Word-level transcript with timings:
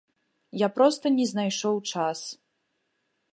Я 0.61 0.69
проста 0.77 1.05
не 1.17 1.25
знайшоў 1.33 1.75
час. 1.93 2.19